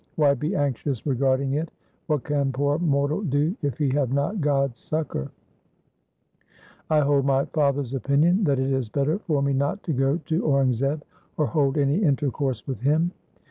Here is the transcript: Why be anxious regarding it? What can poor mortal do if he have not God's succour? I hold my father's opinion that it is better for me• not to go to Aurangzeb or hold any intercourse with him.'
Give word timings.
Why 0.15 0.33
be 0.33 0.55
anxious 0.55 1.05
regarding 1.05 1.53
it? 1.53 1.69
What 2.07 2.23
can 2.23 2.51
poor 2.51 2.79
mortal 2.79 3.21
do 3.21 3.55
if 3.61 3.77
he 3.77 3.89
have 3.89 4.11
not 4.11 4.41
God's 4.41 4.79
succour? 4.79 5.29
I 6.89 7.01
hold 7.01 7.23
my 7.23 7.45
father's 7.45 7.93
opinion 7.93 8.43
that 8.45 8.57
it 8.57 8.71
is 8.71 8.89
better 8.89 9.19
for 9.19 9.43
me• 9.43 9.53
not 9.55 9.83
to 9.83 9.93
go 9.93 10.17
to 10.17 10.41
Aurangzeb 10.47 11.03
or 11.37 11.45
hold 11.45 11.77
any 11.77 11.99
intercourse 12.01 12.65
with 12.65 12.79
him.' 12.81 13.11